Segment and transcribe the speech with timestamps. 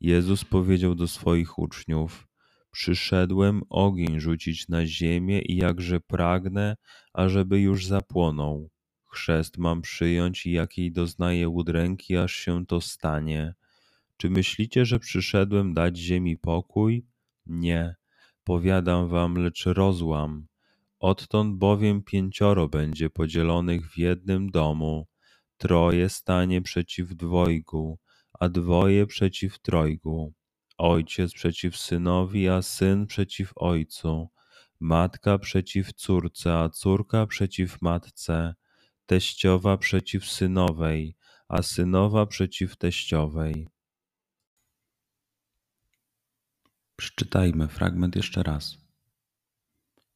[0.00, 2.28] Jezus powiedział do swoich uczniów:
[2.70, 6.76] Przyszedłem ogień rzucić na ziemię i jakże pragnę,
[7.12, 8.70] ażeby już zapłonął.
[9.04, 13.54] Chrzest mam przyjąć i jakiej doznaję udręki, aż się to stanie.
[14.16, 17.06] Czy myślicie, że przyszedłem dać ziemi pokój?
[17.46, 17.94] Nie,
[18.44, 20.46] powiadam wam, lecz rozłam.
[20.98, 25.06] Odtąd bowiem pięcioro będzie podzielonych w jednym domu
[25.56, 27.98] troje stanie przeciw dwojgu,
[28.40, 30.32] a dwoje przeciw trojgu.
[30.78, 34.28] Ojciec przeciw synowi, a syn przeciw ojcu.
[34.80, 38.54] Matka przeciw córce, a córka przeciw matce.
[39.06, 41.16] Teściowa przeciw synowej,
[41.48, 43.68] a synowa przeciw teściowej.
[46.96, 48.78] Przeczytajmy fragment jeszcze raz.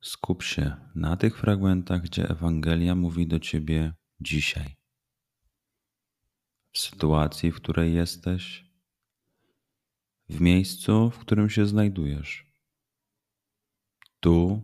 [0.00, 4.79] Skup się na tych fragmentach, gdzie Ewangelia mówi do ciebie dzisiaj
[6.72, 8.70] w sytuacji, w której jesteś,
[10.28, 12.46] w miejscu, w którym się znajdujesz,
[14.20, 14.62] tu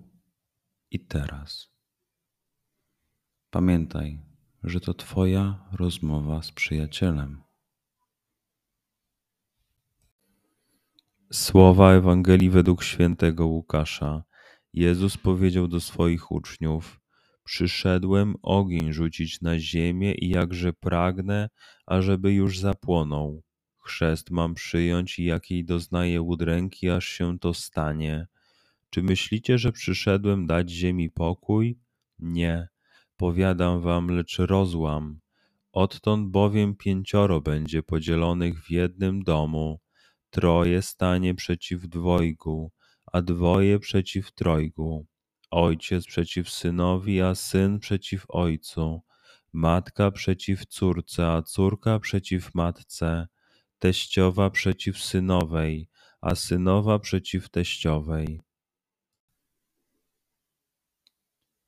[0.90, 1.68] i teraz.
[3.50, 4.22] Pamiętaj,
[4.62, 7.42] że to Twoja rozmowa z przyjacielem.
[11.32, 14.24] Słowa Ewangelii według świętego Łukasza.
[14.72, 17.00] Jezus powiedział do swoich uczniów:
[17.46, 21.48] Przyszedłem ogień rzucić na ziemię i jakże pragnę,
[21.86, 23.42] ażeby już zapłonął.
[23.78, 28.26] Chrzest mam przyjąć i jakiej doznaję udręki, aż się to stanie.
[28.90, 31.78] Czy myślicie, że przyszedłem dać ziemi pokój?
[32.18, 32.68] Nie,
[33.16, 35.20] powiadam wam, lecz rozłam.
[35.72, 39.80] Odtąd bowiem pięcioro będzie podzielonych w jednym domu,
[40.30, 42.72] troje stanie przeciw dwojgu,
[43.12, 45.06] a dwoje przeciw trojgu
[45.50, 49.02] ojciec przeciw synowi, a syn przeciw ojcu,
[49.52, 53.28] matka przeciw córce, a córka przeciw matce,
[53.78, 55.88] teściowa przeciw synowej,
[56.20, 58.40] a synowa przeciw teściowej.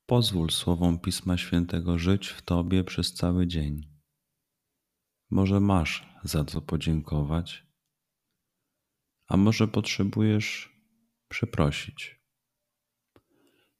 [0.05, 3.99] Pozwól słowom Pisma Świętego żyć w Tobie przez cały dzień.
[5.29, 7.65] Może masz za co podziękować,
[9.27, 10.75] a może potrzebujesz
[11.27, 12.18] przeprosić.